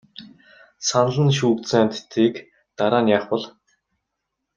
[0.87, 2.33] Санал нь шүүгдсэн амьтдыг
[2.77, 3.43] дараа нь яах бол?